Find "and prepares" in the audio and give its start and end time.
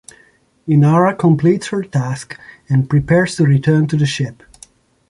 2.67-3.35